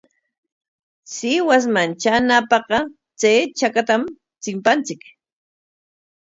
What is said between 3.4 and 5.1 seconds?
chakatam chimpanchik.